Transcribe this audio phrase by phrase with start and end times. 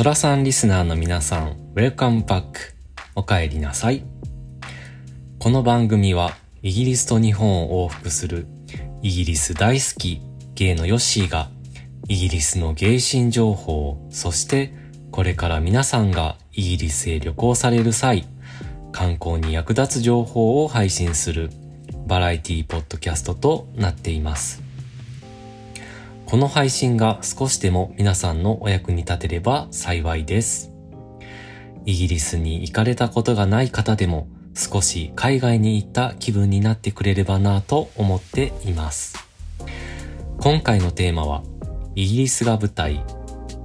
[0.00, 2.72] ソラさんリスナーの皆さん、Welcome back!
[3.14, 4.02] お帰りなさい。
[5.38, 8.46] この番組は、イギリスと日本を往復する、
[9.02, 10.22] イギリス大好き、
[10.54, 11.50] ゲイのヨッシーが、
[12.08, 14.72] イギリスのゲイシン情報、そして
[15.10, 18.24] これから皆さんがイギリスへ旅行される際、
[18.92, 21.50] 観光に役立つ情報を配信する
[22.06, 24.69] バラエティポッドキャストとなっています。
[26.30, 30.70] この配信が少しでも皆さんのお役に立てれば幸いです。
[31.84, 39.18] イギリスに行かれたことがない方でも少し海外に行った気分になってくれればなと思っています。
[40.38, 41.42] 今回のテーマは
[41.96, 43.04] イギリスが舞台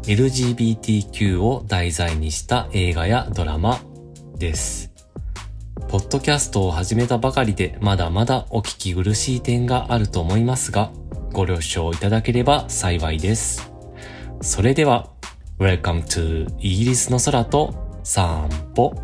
[0.08, 3.80] LGBTQ を題材にした映画やドラマ
[4.40, 4.92] です。
[5.88, 10.92] ポッドキャストを始めたばかりでまだまだお聞き苦しい点があると思いますが、
[11.36, 13.70] ご了承いただければ幸いです。
[14.42, 15.10] それでは、
[15.60, 18.96] Welcome to イギリスの空と散歩。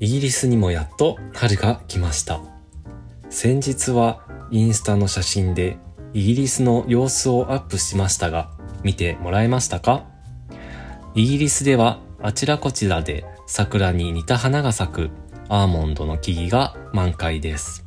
[0.00, 2.40] イギリスにもやっと春が来ました。
[3.30, 5.78] 先日はインスタの写真で
[6.12, 8.53] イギリスの様子をアップしましたが、
[8.84, 10.04] 見てもらえましたか？
[11.14, 15.10] イギリスではあちらこちらで桜に似た花が咲く
[15.48, 17.84] アーモンドの木々が満開です。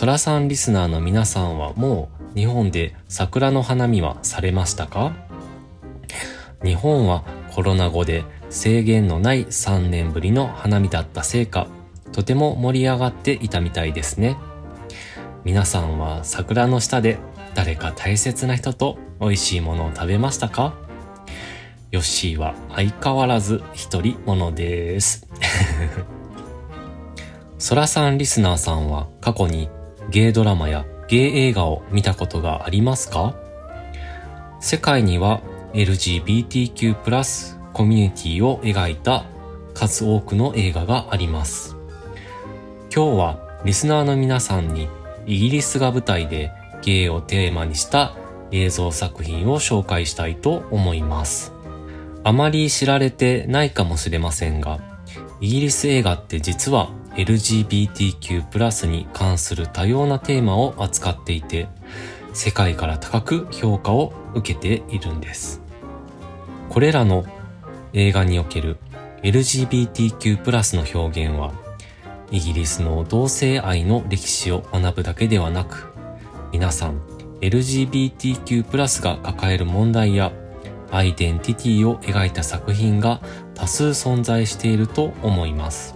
[0.00, 5.12] 空さんリスナーの皆さんはもう日本で桜の花見はされましたか？
[6.62, 11.68] 日本はコロナ後で制限のない3年ぶりの花見だったせいか、
[12.12, 14.36] とても盛り上がっていたみたいですね。
[15.44, 17.18] 皆さんは桜の下で
[17.54, 20.74] 誰か大切な人と美味しいものを食べましたか？
[21.90, 25.26] ヨッシーは相変わらず一人者です。
[27.58, 29.68] ソラさんリスナーさんは過去に
[30.10, 33.34] ゲイドラマやゲイ映画を見たことがありますか？
[34.60, 35.40] 世界には
[35.72, 36.94] LGBTQ+
[37.72, 39.24] コミュニティを描いた
[39.74, 41.76] 数多くの映画があります。
[42.94, 44.88] 今日はリスナーの皆さんに
[45.26, 46.52] イギリスが舞台で
[46.82, 48.14] ゲイをテーマにした
[48.52, 51.52] 映像作品を紹介したいと思います。
[52.24, 54.80] あまり知られてないかもしれませんが、
[55.40, 61.68] イギリス映画って実は LGBTQ+ に関する多様なテーマを扱っていて、
[62.32, 65.60] 世界から高く評価を受けているんです。
[66.68, 67.24] これらの
[67.92, 68.78] 映画における
[69.22, 71.52] LGBTQ+ の表現は、
[72.30, 75.92] イギリスの同性愛の歴史を学ぶだけではなく、
[76.52, 77.00] 皆さん
[77.40, 80.32] LGBTQ+ が抱える問題や
[80.90, 83.20] アイデンティティを描いた作品が
[83.54, 85.94] 多数存在していると思います。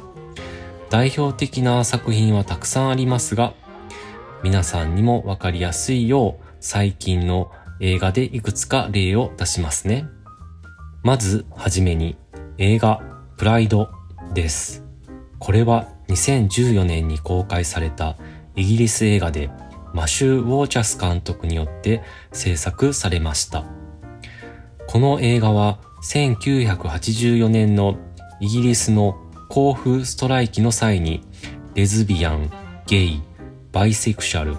[0.91, 3.55] 代表的な作品はたくさんありますが、
[4.43, 10.07] 皆さんにもわかりやすいよう最近の映画でいくつか例を出しますね。
[11.03, 12.17] まずはじめに
[12.59, 13.01] 映画
[13.37, 13.89] プライド
[14.35, 14.85] です。
[15.39, 18.17] これは2014年に公開された
[18.55, 19.51] イギリス映画で
[19.95, 23.65] マシュー・ウォーチャス監督によって制作されました。
[24.87, 27.97] この映画は1984年の
[28.41, 29.17] イギリスの
[29.49, 31.23] 交付ストライキの際に
[31.75, 32.51] レズビアン、
[32.87, 33.23] ゲイ、
[33.71, 34.57] バイセクシャル、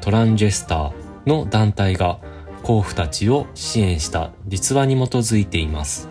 [0.00, 2.20] トランジェスターの団体が
[2.60, 6.08] 交付たちを支援した実話に基づいています。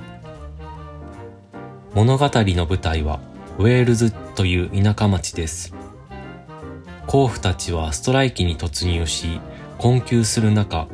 [1.94, 3.20] 物語の舞台は
[3.60, 5.74] ウェールズという田舎町です。
[7.14, 9.40] 甲府たちはストライキに突入し、
[9.78, 10.88] 困窮する中、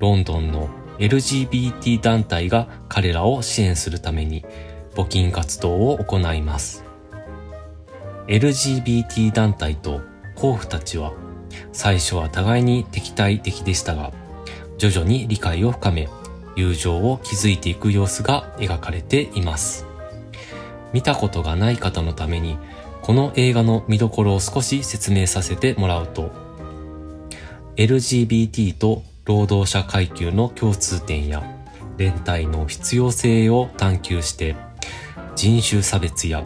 [0.00, 4.44] ロンドンの LGBT 団体が彼らを支援するために
[4.96, 6.82] 募金活動を行います。
[8.26, 10.00] LGBT 団体と
[10.34, 11.12] 甲府たちは
[11.72, 14.10] 最初は互いに敵対的でしたが、
[14.76, 16.08] 徐々に理解を深め、
[16.56, 19.86] 友情を築いていく様子が描かれています。
[20.92, 22.58] 見たことがない方のために、
[23.02, 26.30] この映画の見どころを少し説明させてもらうと、
[27.76, 31.42] LGBT と労働者階級の共通点や
[31.96, 34.56] 連帯の必要性を探求して、
[35.34, 36.44] 人種差別や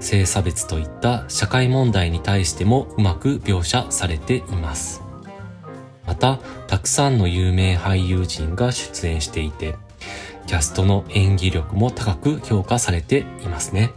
[0.00, 5.02] 性差別といった社会問題に対してもうまく描写されています。
[6.06, 6.38] また、
[6.68, 9.74] たくさんの有名俳優陣が出演していて、
[10.46, 13.90] キャストの演技力も高く評価されていますね。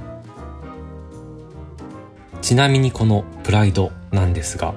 [2.41, 4.73] ちなみにこのプライドなんですが、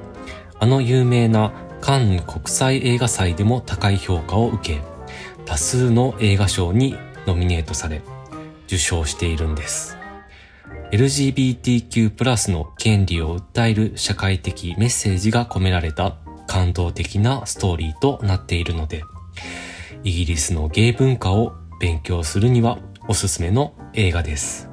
[0.59, 4.81] あの有名なカンヌ国際映画祭でも高い評価を受け、
[5.44, 8.03] 多数の映画賞にノミネートされ、
[8.67, 9.97] 受賞しているんです。
[10.93, 16.17] LGBTQ+, の権利を訴える社会的メッセージが込められた
[16.47, 19.03] 感動的なストーリーとなっているので、
[20.05, 24.69] イギリスのゲイ文化を勉強するにはおすすめの映画です。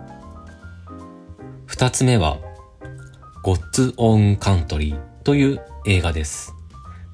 [1.65, 2.38] 二つ目は、
[3.44, 6.53] God's Own Country という映画です。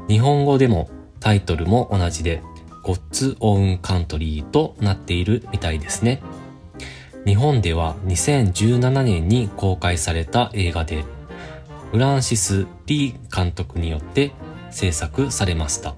[0.07, 0.89] 日本語でも
[1.19, 2.41] タイトルも同じで
[2.83, 6.21] God's Own Country となっているみたいですね。
[7.25, 11.03] 日本では2017年に公開された映画で、
[11.91, 14.31] フランシス・リー監督によって
[14.69, 15.95] 制作されました。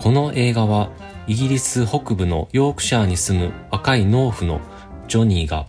[0.00, 0.90] この映画は
[1.26, 4.60] イギリス北部のヨークシャーに住む若い農夫の
[5.08, 5.66] ジョニーが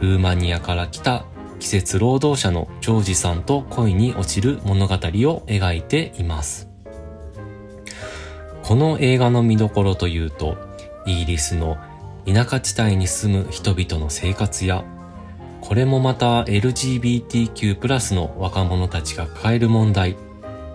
[0.00, 1.24] ルーマニアから来た
[1.60, 4.98] 季節労働者のジョージさんと恋に落ちる物語を
[5.46, 6.68] 描いています。
[8.62, 10.56] この映画の見どころというと、
[11.06, 11.76] イギリスの
[12.26, 14.84] 田舎地帯に住む人々の生活や、
[15.60, 20.16] これもまた LGBTQ+ の若者たちが抱える問題、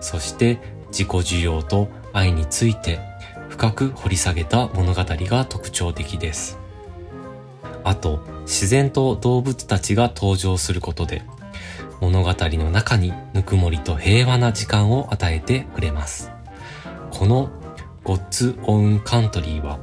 [0.00, 3.00] そして自己需要と愛について
[3.48, 6.58] 深く掘り下げた物語が特徴的です。
[7.82, 11.22] あと、自然と動物たちが登場することで、
[12.00, 16.30] 物語の中にぬくもりと平和な時間を与えてくれます。
[17.10, 17.50] この
[18.04, 19.78] God's Own Country は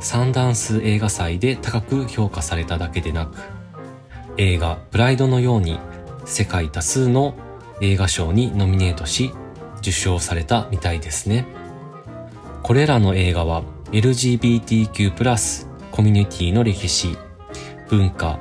[0.00, 3.38] サンダンス映画祭で高く評価されただけでなく、
[4.36, 5.78] 映画プライドのように
[6.24, 7.34] 世界多数の
[7.80, 9.32] 映画賞にノミネートし、
[9.78, 11.46] 受賞されたみたいですね。
[12.62, 13.62] これらの映画は
[13.92, 17.16] LGBTQ+, コミュニティの歴史、
[17.88, 18.38] 文化、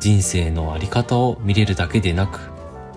[0.00, 2.40] 人生のあり方を見れるだけでなく、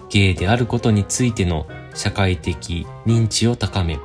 [0.09, 3.99] ゲイであることについての社会的認知を高め、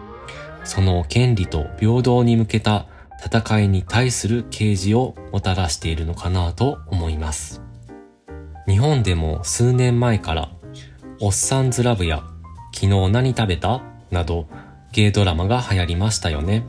[0.65, 2.87] その権利と平等に向けた
[3.25, 7.63] 戦いに対する啓示をもたらしているのかなと思います。
[8.69, 10.51] 日本でも数年前から、
[11.21, 12.25] おっさんずラブや
[12.75, 13.83] 昨日何食べた？
[14.11, 14.49] など
[14.93, 16.65] ゲイドラマが流行りましたよね。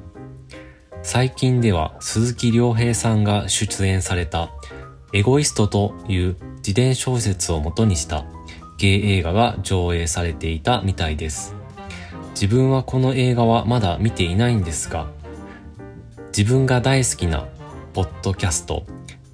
[1.01, 4.51] 最近では鈴木亮平さんが出演された
[5.13, 8.25] エゴイストという自伝小説を元にした
[8.80, 11.54] ゲイ映画が上映されていたみたいです。
[12.31, 15.07] 自分はこの映画はまだ見ていないんですが、
[16.36, 17.45] 自分が大好きな
[17.94, 18.88] ポッドキャスト、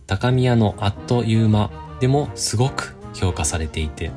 [0.06, 1.72] 高宮のあっという間
[2.02, 4.12] でもすごく評価されていて、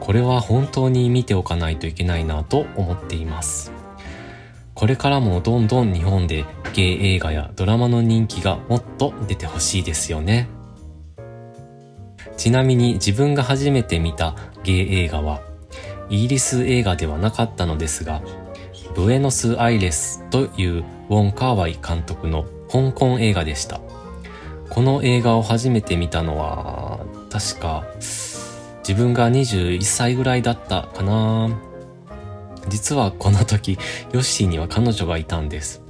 [0.00, 3.72] これは本当に見ておかないといけないなと思っています。
[4.74, 6.44] これからもどんどん日本で
[6.74, 10.57] ゲイ映画やドラマの人気がもっと出てほしいですよね。
[12.38, 15.42] ちなみに自分が初めて見たゲイ映画は
[16.08, 18.22] イギリス映画ではなかったのですが、
[18.94, 23.80] ブエノス・アイレスというウォン・カーワイ監督の香港映画でした。
[24.70, 27.00] この映画を初めて見たのは、
[27.30, 31.50] 確か、自分が21歳ぐらいだったかな
[32.68, 33.78] 実はこの時、
[34.12, 35.82] ヨッシーには彼女がいたんです。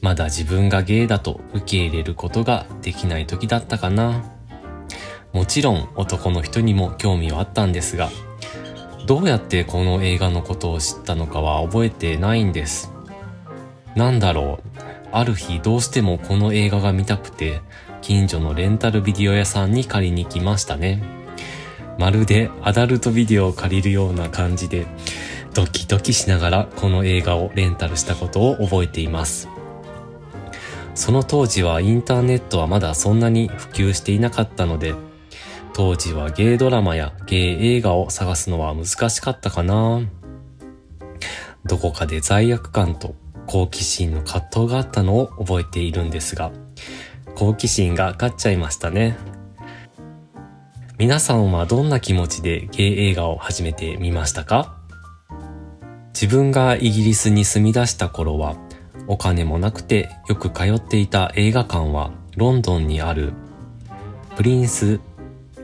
[0.00, 4.33] まだ自分がゲイだと受け入れることができない時だったかな。
[5.34, 8.10] もちろん男の人にも興味はあったんですが、
[9.04, 12.92] どうやってこの映画のことを知ったのかは覚えてないんです。
[13.96, 14.78] なんだろう。
[15.12, 17.60] ある日どうしてもこの映画が見たくて、
[18.00, 21.02] 近所のレンタルビデオ屋さんに借りに来ましたね。
[21.98, 24.86] まるでアダルトビデオを借りるような感じで、
[25.52, 29.48] ドキドキしながらこの映画をレンタルしたことを覚えています。
[30.94, 34.94] その当時はインターネットはまだそんなに普及していなかったので、
[35.76, 40.02] 当時はゲイドラマやゲイ映画を探すのは難しかったかな
[41.64, 43.16] どこかで罪悪感と
[43.48, 46.52] 好奇心の葛藤があったのを覚えているんですが、
[47.34, 49.16] 好奇心が勝っちゃいましたね。
[50.96, 54.78] 皆さんはどんな気持ちでゲイ映画を始めてみましたか？
[56.14, 58.56] 自分がイギリスに住み出した頃は、
[59.08, 63.32] お金もなくてよく通っていた映画館はロンドンにある
[64.36, 65.00] プリンス・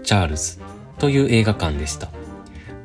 [0.02, 0.59] チャールズ
[0.99, 2.09] という映画館でした。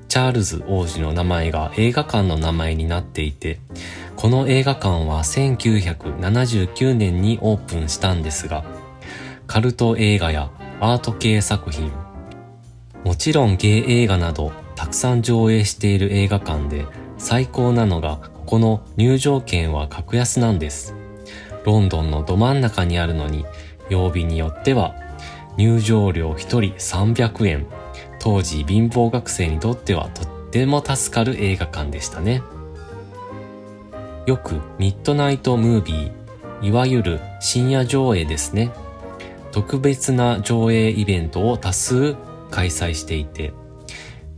[0.07, 3.59] チャールズ王子の名前が映画館の名前になっていて、
[4.15, 8.63] この映画館は1979年にオープンしたんですが、
[9.47, 11.91] カルト映画やアート系作品、
[13.03, 20.95] もちろんゲイ映画などたくさん上映している映画館で最高なのがここの入場券は格安なんです。
[21.65, 23.45] ロンドンのど真ん中にあるのに
[23.89, 24.95] 曜日によっては
[25.57, 27.67] 入場料1人300円。
[28.19, 32.41] 当時貧乏学生にとってはとっても助かる映画館でしたね。
[34.25, 38.71] よくミッドナイトムービー、いわゆる深夜上映ですね。
[39.51, 42.15] 特別な上映イベントを多数
[42.49, 43.53] 開催していて、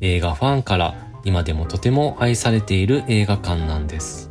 [0.02, 4.30] 映画ファンから今でもとても愛されている映画館なんです。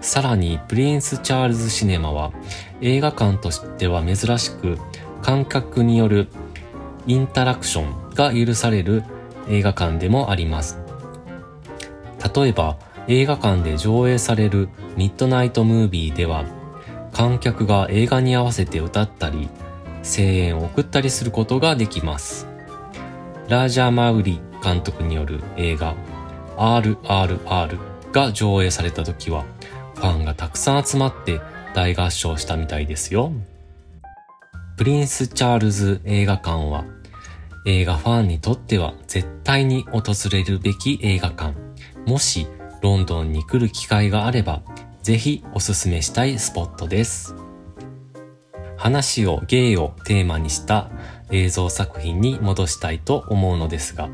[0.00, 2.32] さらにプリンス・チャールズ・シネマは
[2.80, 4.78] 映画館としては珍しく
[5.22, 6.28] 観客による
[7.06, 9.04] インタラクションが許される
[9.48, 10.78] 映画館でもあります。
[12.34, 16.44] 例えば映画館で上映されるミッドナイトムービーでは
[17.12, 19.48] 観客が映画に合わせて歌ったり
[20.02, 22.46] 声援を送ったりすることができます。
[23.48, 25.96] ラージャー・マウリ監督による映画
[26.56, 27.78] RRR
[28.12, 29.44] が上映された時は
[29.94, 31.40] ファンがたくさん集まって
[31.74, 33.32] 大合唱したみたいですよ。
[34.80, 36.86] プリンス・チャールズ映画館は
[37.66, 41.54] 映画ファンにとっては絶対に訪れるべき映画館。
[42.06, 42.46] もし
[42.80, 44.62] ロンドンに来る機会があれば、
[45.02, 47.34] ぜひおすすめしたいスポットです。
[48.78, 50.88] 話をゲイをテーマにした
[51.30, 54.08] 映像作品に戻したいと思うのですが、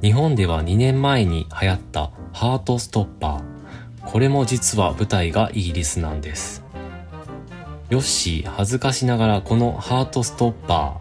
[0.00, 4.10] 日本では2年前に流行ったハートストッパー。
[4.10, 6.63] これも実は舞台がイギリスなんです。
[7.90, 11.00] ヨッシー恥ずかしながらこのハートストッパ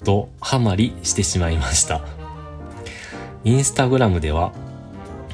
[0.00, 2.02] ーとハマりしてしまいました。
[3.44, 4.52] インスタグラムでは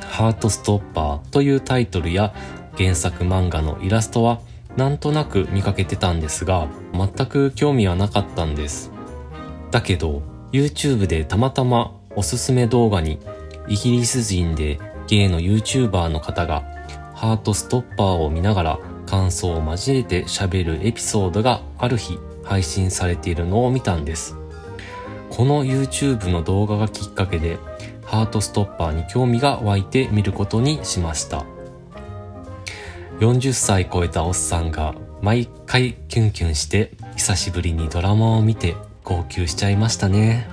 [0.00, 2.34] ハートストッパーというタイトルや
[2.76, 4.40] 原作漫画のイラストは
[4.76, 8.92] なんとなく見かけてたんですが、全く興味はなかったんです。
[9.70, 13.18] だけど、YouTube でたまたまおすすめ動画に
[13.68, 16.64] イギリス人でゲイの YouTuber の方が
[17.14, 18.78] ハートストッパーを見ながら
[19.08, 24.36] 感想を交えて喋るエピソードがある日配信されているのを見たんです。
[25.30, 27.58] この YouTube の動画がきっかけで
[28.04, 31.46] ハートストッパーに興味が湧いて見ることにしました。
[33.20, 40.46] 40歳超えたおっさんが毎回キュンキュンして久しぶりにドラマを見て号泣しちゃいましたね。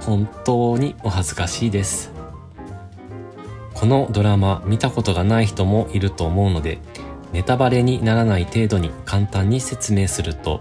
[0.00, 2.12] 本当にお恥ずかしいです。
[3.74, 6.78] このドラマ見たことがない人もいると思うので、
[7.32, 10.60] ネタバレにならない程度に簡単に説明すると、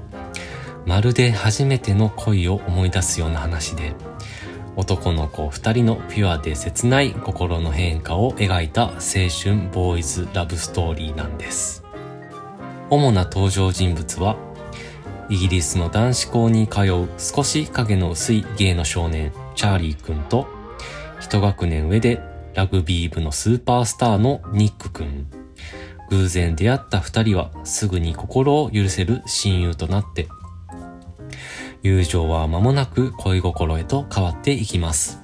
[0.86, 3.94] まるで初めての恋を思い出すような話で、
[4.78, 11.84] 男の子二人のピュアで切ない心の変化を描いた青春ボーイズラブストーリーなんです。
[12.90, 14.38] 主な登場人物は、
[15.30, 20.48] イギリスの男子校に通う少し影の薄い芸の少年、チャーリー君と、
[21.20, 22.22] 一学年上で
[22.54, 25.41] ラグビー部のスーパースターのニック君。
[26.12, 30.28] 偶然出会った二人はすぐに心を許せる親友となって
[31.84, 35.20] 友情は間もなく恋心へと変わっていきます。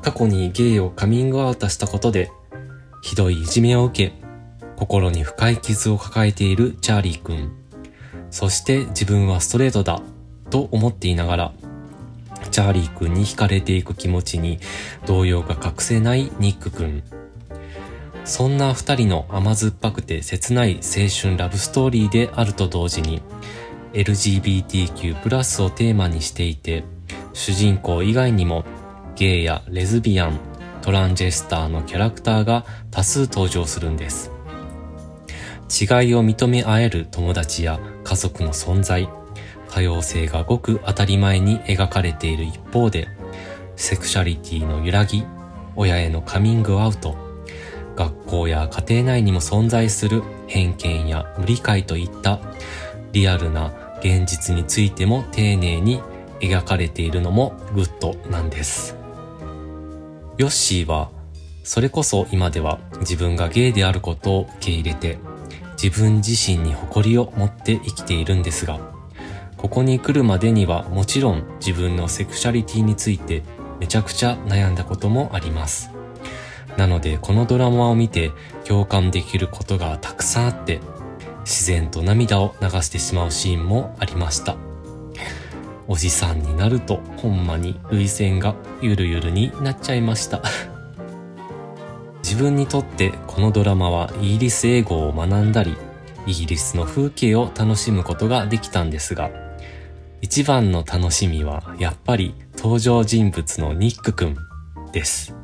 [0.00, 2.30] 過去にゲイをカミングアウトしたことで、
[3.02, 4.14] ひどいいじめを受け、
[4.76, 7.52] 心に深い傷を抱えているチャーリー君。
[8.30, 10.00] そして自分はストレートだ
[10.50, 11.52] と思っていながら、
[12.52, 14.60] チャーリー君に惹かれていく気持ちに
[15.06, 17.02] 動揺が隠せないニック君。
[18.30, 23.20] そんな二人の甘酸っぱくて切ない青春ラブストーリーであると同時に、
[23.92, 26.84] LGBTQ+ をテーマにしていて、
[27.32, 28.64] 主人公以外にも
[29.16, 30.38] ゲイやレズビアン、
[30.80, 34.30] トランジェスターのキャラクターが多数登場するんです。
[35.68, 39.08] 違いを認め合える友達や家族の存在、
[39.70, 43.08] 多様性がごく当たり前に描かれている一方で、
[43.74, 45.24] セクシャリティの揺らぎ、
[45.74, 47.29] 親へのカミングアウト、
[48.00, 52.40] 学校や家庭内にも存在する偏見や無理解といった
[53.12, 56.00] リアルな現実についても丁寧に
[56.40, 58.96] 描かれているのもグッドなんです。
[60.38, 61.10] ヨッシーは、
[61.62, 65.18] それこそ今では自分がゲイであることを受け入れて、
[65.72, 68.80] 自分自身に誇りを持って生きているんですが、
[69.58, 73.42] ここに来るまでにはもちろん自分のセクシャリティについて
[73.78, 75.99] めちゃくちゃ悩んだこともあります。
[76.80, 78.32] なのでこのドラマを見て
[78.64, 80.80] 共感できることがたくさんあって
[81.40, 84.56] 自然と涙を流してしまうシーンもありました。
[85.86, 90.40] おじさんになるとほんまに涙腺がゆるゆるになっちゃいました。
[92.24, 95.76] 自分にとってこのドラマはイギリス英語を学んだり、
[96.24, 99.28] イギリスの風景を楽しむことができたんですが、
[100.22, 104.36] 一番の楽しみはやっぱり登場人物のニックくん
[104.92, 105.39] です。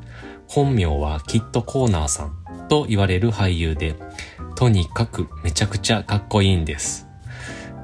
[0.49, 3.97] 本名はキット・コーナーさんと言われる俳優で、
[4.55, 7.07] とにかくめちゃくちゃかっこいいんです。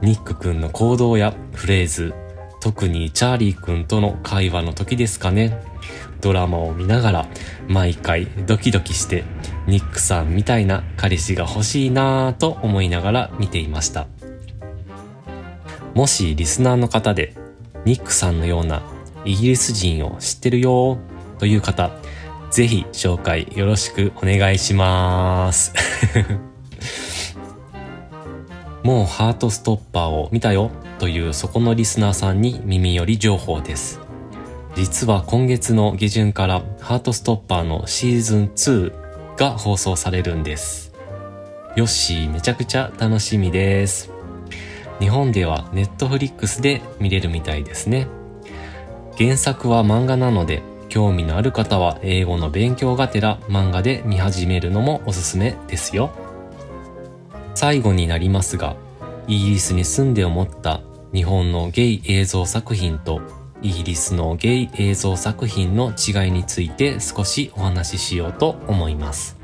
[0.00, 2.14] ニックくんの行動やフレーズ、
[2.61, 5.61] 特にチャーリーくんとの会話の時ですかね。
[6.21, 7.26] ドラマを見ながら
[7.66, 9.25] 毎回ドキドキして
[9.66, 14.07] ニックさんみたいな彼氏が欲しいなぁと思いながら見ていました。
[15.95, 17.35] もしリスナーの方で
[17.85, 18.83] ニックさんのような
[19.25, 20.99] イギリス人を知ってるよ
[21.38, 21.90] という方、
[22.52, 25.73] ぜひ紹介よろしくお願いします。
[28.85, 34.00] もうハートストッパーを見たよというそこのリスナーさんに耳寄り情報です。
[34.75, 38.92] 実は今月の下旬からハートストッパーのシーズン2
[39.38, 40.92] が放送されるんです。
[41.75, 44.11] よし、めちゃくちゃ楽しみです。
[45.00, 48.09] 日本ではネットフリックスで見れるみたいですね。
[49.16, 56.11] 原作は漫画なので興味のある方は英語の勉強がてら漫画で見始めるのもおすすめですよ。
[57.54, 58.76] 最後になりますが、
[59.26, 60.82] イギリスに住んで思った
[61.14, 63.22] 日本のゲイ映像作品と
[63.62, 69.38] イギリスのゲイ映像作品の違いについて少しお話ししようと思います。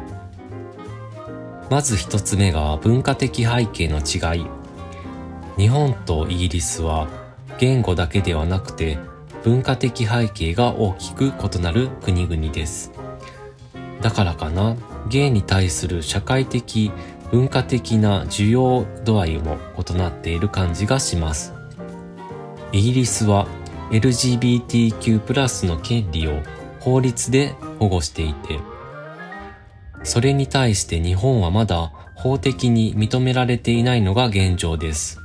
[1.70, 4.46] まず一つ目が文化的背景の違い。
[5.56, 7.08] 日本とイギリスは
[7.56, 8.98] 言語だけではなくて
[9.44, 12.92] 文化的背景が大きく異なる国々です。
[14.00, 14.76] だからかな、
[15.08, 16.92] ゲイに対する社会的、
[17.30, 21.52] 文化的な需要度合いも異なっている感じがします。
[22.72, 23.46] イギリスは
[23.90, 26.42] LGBTQ+ の権利を
[26.80, 28.60] 法律で保護していて、
[30.04, 35.20] それに対して日本はまだ法的に認められていないのが現状です。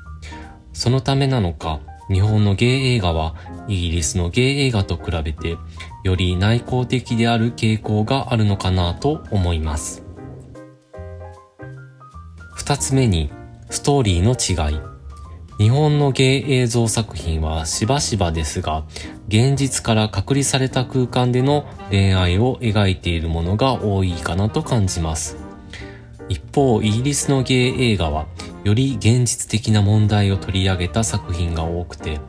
[0.74, 1.79] そのためなのか、
[2.13, 3.36] 日本のゲイ映画は
[3.67, 5.58] イギリスのゲイ映画と比べて
[6.03, 10.03] より内向的である傾向があるのかなと思います。
[12.55, 13.29] 二つ目に、
[13.70, 14.79] ストーリーの違い。
[15.58, 18.86] 日本の芸映像作品はしばしばですが、
[19.27, 25.38] 現実から隔離された空間での恋愛を描いているものが多いかなと感じます。
[26.29, 28.27] 一方、イギリスの芸映画は、
[28.64, 32.20] より現実的な問題を取り上げた作品が多くて、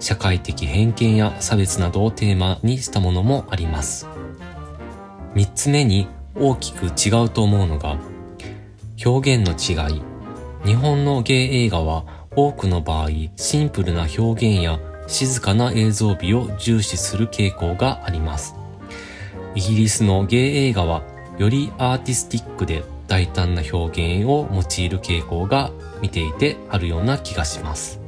[0.00, 4.08] 社会的偏見や差別などをテーマにしたものもあります。
[5.34, 7.98] 三つ目に大きく違うと思うのが、
[9.04, 10.02] 表現の違い。
[10.64, 12.04] 日本の芸映画は
[12.34, 18.54] 多くの場合、シンプルな表現や静かな映像美を重視する傾向があります。
[19.54, 21.02] イギリスのゲイ映画は
[21.38, 28.00] よりアーティスティックで大胆な表現を用いる傾向が見ていてあるような気がします。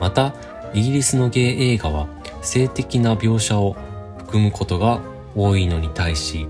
[0.00, 0.34] また、
[0.74, 2.08] イギリスのゲイ映画は
[2.42, 3.76] 性的な描写を
[4.18, 5.00] 含むことが
[5.36, 6.48] 多いのに対し、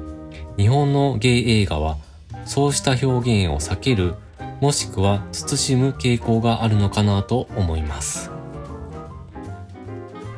[0.57, 1.98] 日本のゲイ映画は
[2.46, 4.14] そうした表現を避ける
[4.62, 8.31] もしくは慎む傾向があるのかなと思います。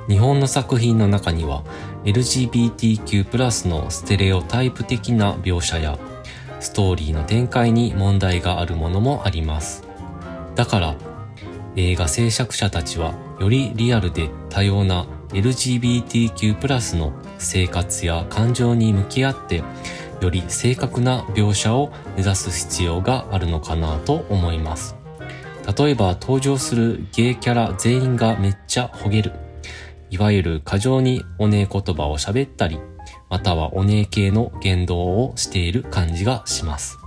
[0.08, 1.62] 日本の作品の中には
[2.04, 5.96] LGBTQ+ のステレオタイプ的な描写や
[6.64, 9.84] ストーリーの展開に問題があるものもあります。
[10.54, 10.96] だから
[11.76, 19.62] 映画制作者たちはよりリアルで多様な LGBTQ+ の生活や感情に向き合って
[20.20, 24.96] より正確な描写を目指す必要があるのかなと思います。
[25.78, 29.32] 例えば登場するゲイキャラ全員がめっちゃほげる。
[30.08, 32.78] いわゆる過剰におねえ言葉を喋ったり、
[33.30, 36.98] またはおねえ系の言動をしている感じがします。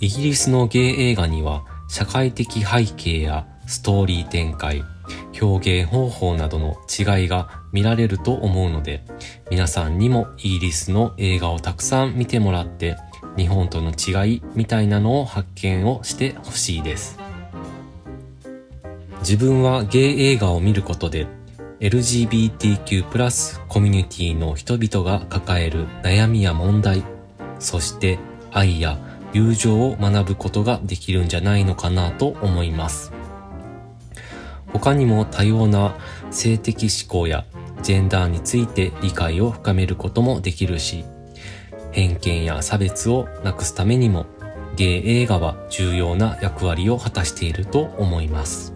[0.00, 4.82] イギリスのゲイ映画には社会的背景やストーリー展開、
[5.40, 9.04] 表現方法などの違いが見られると思うので、
[9.50, 12.96] 皆さんにもイギリスの映画をたくさん見てもらって、
[13.36, 17.18] 日本との違いみたいなのを発見をしてほしいです。
[19.20, 21.26] 自分はゲイ映画を見ることで
[21.80, 27.02] LGBTQ+ コミュニティの人々が抱える悩みや問題、
[27.58, 28.18] そして
[28.52, 28.98] 愛や
[29.32, 33.12] 友情を学ぶことができるんじゃないのかなと思います。
[34.74, 35.96] 他にも多様な
[36.30, 37.46] 性的思考や
[37.82, 41.06] ジェンダーについて理解を深めることもできるし、
[41.92, 44.26] 偏見や差別をなくすためにも、
[44.76, 48.69] ゲイ映画は重要な役割を果たしていると思います。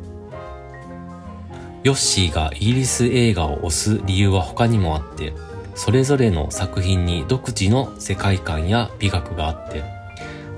[1.84, 5.34] ヨッシーがイギリス映画を推す理由は他にもあって、
[5.74, 9.84] それぞれの作品に独自の世界観や美学があって、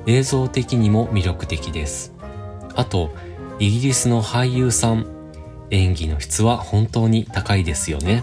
[0.07, 2.15] 映像的にも魅力的です。
[2.77, 3.13] あと、
[3.59, 5.05] イギリスの俳優さん、
[5.71, 8.23] 演技の質は本当に高いですよね。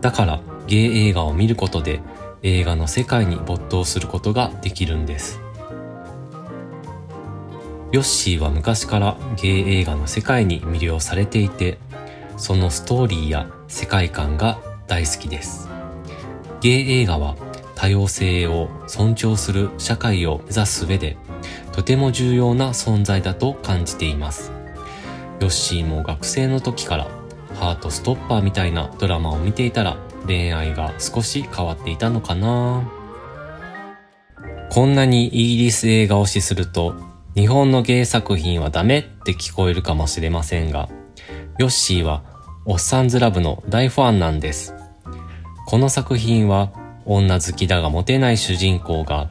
[0.00, 2.00] だからゲイ映画を見ることで
[2.42, 5.45] 映画の世界に没頭することができるんです。
[7.92, 11.78] ヨッシーは昔からゲイ映画の世界に魅了されていて、
[12.36, 15.68] そのストーリーや世界観が大好きです。
[16.60, 17.36] ゲイ映画は
[17.74, 21.16] 多様性を尊重する社会を目指す上で、
[21.72, 24.50] とても重要な存在だと感じています。
[25.40, 27.06] ヨッシーも学生の時から
[27.54, 29.96] ハートストッパーみたいなドラマを見ていたら
[30.26, 32.90] 恋愛が少し変わっていたのかな
[34.70, 36.94] こんなにイギリス映画推しすると
[37.36, 40.88] 日本の芸作品はダメって聞こえるかもしれませんが、
[41.58, 42.24] ヨッシーは
[42.64, 44.74] おっさんずラブの大ファンなんです。
[45.66, 46.72] この作品は
[47.04, 49.28] 女好きだがモテない主人公が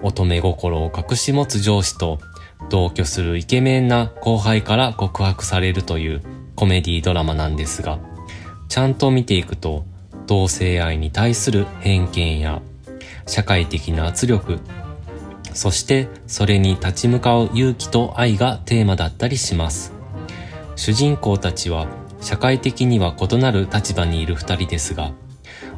[0.00, 2.20] 乙女心を隠し持つ上司と
[2.70, 6.22] 同居するイケメンな後輩から告白されるという
[6.54, 7.98] コメディドラマなんですが、
[8.68, 9.84] ちゃんと見ていくと
[10.28, 12.62] 同性愛に対する偏見や
[13.26, 14.60] 社会的な圧力、
[15.54, 19.92] そしてそれに立ち向かう勇気と愛がテーマだったりします。
[20.76, 21.86] 主人公たちは
[22.20, 25.12] 社会的には異なる立場にいる二人ですが、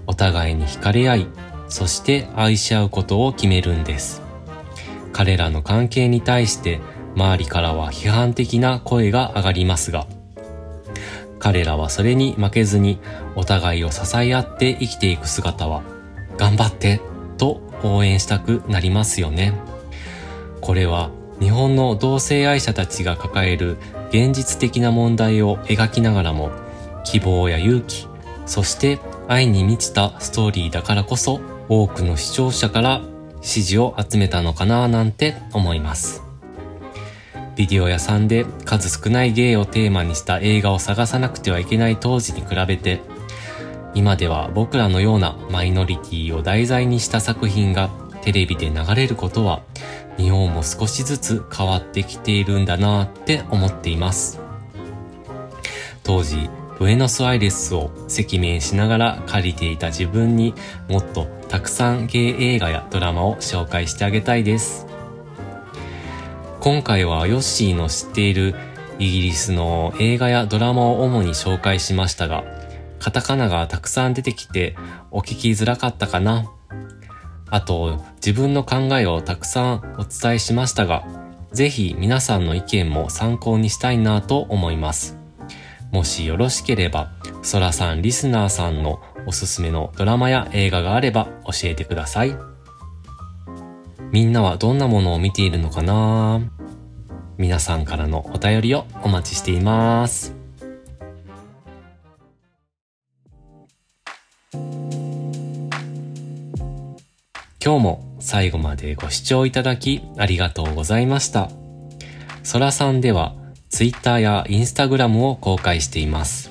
[0.07, 1.27] お互いに惹かれ合い、
[1.69, 4.23] そして愛し合うことを決めるんです。
[5.13, 6.81] 彼らの関係に対して
[7.15, 10.07] 周りからは批判的な声が上がりますが、
[11.39, 13.01] 彼らはそれに負けずに
[13.35, 15.83] お互いを支え合って生きていく姿は、
[16.37, 17.01] 頑張って
[17.37, 19.55] と応援したくなりますよね。
[20.61, 23.77] これは日本の同性愛者たちが抱える
[24.11, 26.51] 現実的な問題を描きながらも
[27.05, 28.07] 希望や勇気、
[28.47, 33.03] そして愛に満ちたストーリーだからこそ多くの視聴者から
[33.41, 36.23] 支持を集めたのかななんて思います。
[37.57, 43.01] ビデオ屋さんで数少ない芸をテーマにした映画を探さなくてはいけない当時に比べて
[43.95, 47.91] 今では僕らのようなマイノリティを題材にした作品が
[48.23, 49.63] テレビで流れることは
[50.17, 54.41] 日本も少しずつ変わってきているんだなって思っています。
[56.03, 60.55] 当時、ブエノスアイレスを赤面しながら借りていた自分に
[60.89, 64.87] もっとたくさんゲ映画やドラマを紹介してあげたいです。
[66.61, 68.55] 今回はヨッシーの知っている
[68.99, 72.45] イギリスの映画やドラマを主に紹介しましたが、
[73.03, 74.77] カタカナがたくさん出てきて
[75.11, 76.45] お聞きづらかったかな。
[77.51, 81.05] あと、自分の考えをたくさんお伝えしましたが、
[81.53, 85.19] ぜひ皆さんの意見も参考にしたいなと思います。
[85.91, 87.11] もしよろしければ、
[87.43, 92.37] ソラさんリスナーさんのおすすめのドラマや映画があれば教えてください。
[94.13, 96.41] みんなはどんなものを見ているのかな？
[97.37, 100.42] 皆さんからのお便りをお待ちしています。
[107.65, 111.49] 今日も最後までご視聴いただきありがとうございました。
[112.43, 113.37] ソラさんでは
[113.69, 116.51] Twitter や Instagram を公開しています。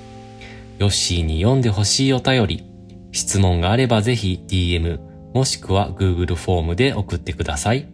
[0.79, 2.63] ヨッシーに読んでほしいお便り、
[3.11, 5.01] 質問があればぜひ DM
[5.33, 7.87] もしくは Google フォームで送ってください。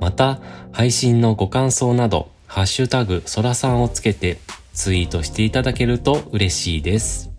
[0.00, 4.38] また、配信のご感想など、ハッシュタグソラさんをつけて
[4.74, 7.32] ツイートしていただけると嬉しいです。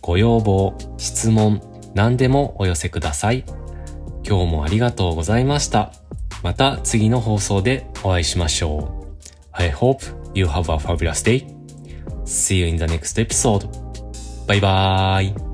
[0.00, 1.62] ご要望、質問、
[1.94, 3.44] 何でもお寄せください。
[4.30, 5.92] 今日もありがとうございました。
[6.44, 9.26] また次の放送でお会いしましょう。
[9.50, 11.44] I hope you have a fabulous day.
[12.24, 13.68] See you in the next episode.
[14.46, 15.49] バイバーイ。